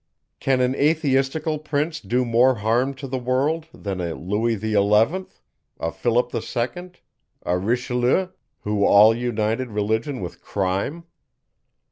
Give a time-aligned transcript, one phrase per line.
[0.39, 4.73] Can an atheistical prince do more harm to the world, than a Louis XI.,
[5.79, 6.91] a Philip II.,
[7.45, 8.29] a Richelieu,
[8.61, 11.03] who all united Religion with crime?